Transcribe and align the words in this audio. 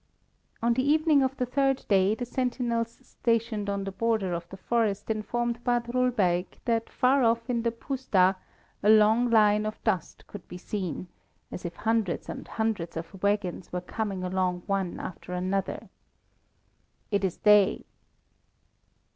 On 0.63 0.73
the 0.73 0.81
evening 0.83 1.21
of 1.21 1.37
the 1.37 1.45
third 1.45 1.85
day 1.87 2.15
the 2.15 2.25
sentinels 2.25 2.97
stationed 3.05 3.69
on 3.69 3.83
the 3.83 3.91
border 3.91 4.33
of 4.33 4.49
the 4.49 4.57
forest 4.57 5.11
informed 5.11 5.63
Badrul 5.63 6.09
Beg 6.09 6.57
that 6.65 6.89
far 6.89 7.23
off 7.23 7.47
in 7.47 7.61
the 7.61 7.69
puszta 7.69 8.35
a 8.81 8.89
long 8.89 9.29
line 9.29 9.63
of 9.63 9.77
dust 9.83 10.25
could 10.25 10.47
be 10.47 10.57
seen, 10.57 11.05
as 11.51 11.65
if 11.65 11.75
hundreds 11.75 12.29
and 12.29 12.47
hundreds 12.47 12.97
of 12.97 13.21
waggons 13.21 13.71
were 13.71 13.79
coming 13.79 14.23
along 14.23 14.63
one 14.65 14.99
after 14.99 15.33
another. 15.33 15.87
"It 17.11 17.23
is 17.23 17.37
they!" 17.37 17.85